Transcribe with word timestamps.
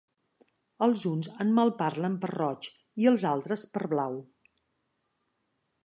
Els 0.85 1.03
uns 1.09 1.29
en 1.45 1.51
malparlen 1.59 2.17
per 2.25 2.31
roig 2.35 2.71
i 3.05 3.09
els 3.13 3.27
altres 3.35 3.67
per 3.77 3.85
blau. 3.95 4.19